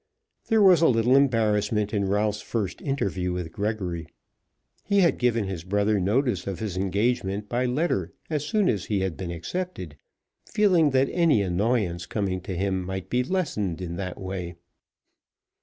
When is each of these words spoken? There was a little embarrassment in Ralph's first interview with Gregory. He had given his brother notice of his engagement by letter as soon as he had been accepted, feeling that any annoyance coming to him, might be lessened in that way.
There 0.47 0.63
was 0.63 0.81
a 0.81 0.87
little 0.87 1.15
embarrassment 1.15 1.93
in 1.93 2.05
Ralph's 2.07 2.41
first 2.41 2.81
interview 2.81 3.31
with 3.33 3.51
Gregory. 3.51 4.07
He 4.83 5.01
had 5.01 5.19
given 5.19 5.43
his 5.43 5.63
brother 5.63 5.99
notice 5.99 6.47
of 6.47 6.57
his 6.57 6.75
engagement 6.75 7.47
by 7.47 7.67
letter 7.67 8.11
as 8.27 8.43
soon 8.43 8.67
as 8.67 8.85
he 8.85 9.01
had 9.01 9.15
been 9.15 9.29
accepted, 9.29 9.97
feeling 10.43 10.89
that 10.89 11.09
any 11.11 11.43
annoyance 11.43 12.07
coming 12.07 12.41
to 12.41 12.55
him, 12.57 12.83
might 12.83 13.11
be 13.11 13.23
lessened 13.23 13.79
in 13.79 13.95
that 13.97 14.19
way. 14.19 14.55